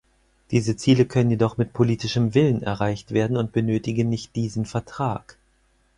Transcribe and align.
Diese 0.49 0.75
Ziele 0.75 1.05
können 1.05 1.29
jedoch 1.29 1.57
mit 1.57 1.73
politischem 1.73 2.33
Willen 2.33 2.63
erreicht 2.63 3.11
werden 3.11 3.37
und 3.37 3.51
benötigen 3.51 4.09
nicht 4.09 4.35
diesen 4.35 4.65
Vertrag. 4.65 5.37